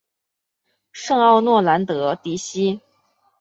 [0.91, 2.81] 圣奥诺兰德迪西。